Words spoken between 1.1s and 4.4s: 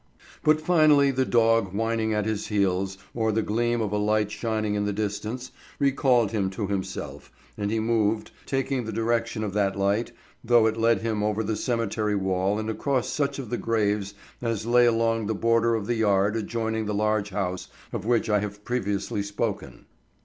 the dog whining at his heels, or the gleam of a light